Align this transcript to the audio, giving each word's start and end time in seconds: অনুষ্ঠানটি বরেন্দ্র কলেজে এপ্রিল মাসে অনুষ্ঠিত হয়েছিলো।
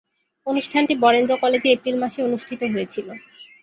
অনুষ্ঠানটি 0.47 0.93
বরেন্দ্র 1.03 1.33
কলেজে 1.43 1.67
এপ্রিল 1.71 1.95
মাসে 1.99 2.19
অনুষ্ঠিত 2.27 2.61
হয়েছিলো। 2.73 3.11